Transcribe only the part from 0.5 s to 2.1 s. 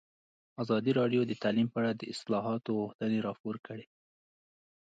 ازادي راډیو د تعلیم په اړه د